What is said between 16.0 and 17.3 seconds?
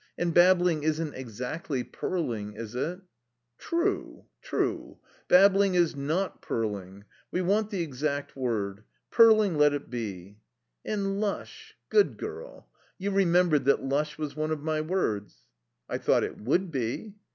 it would be."